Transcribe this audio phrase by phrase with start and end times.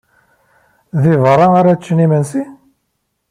[1.01, 2.43] Deg beṛṛa ara ččen imensi?